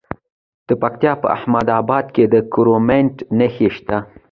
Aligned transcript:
د 0.67 0.69
پکتیا 0.81 1.13
په 1.21 1.27
احمد 1.37 1.67
اباد 1.79 2.05
کې 2.15 2.23
د 2.33 2.35
کرومایټ 2.53 3.15
نښې 3.37 3.69
شته. 3.77 3.97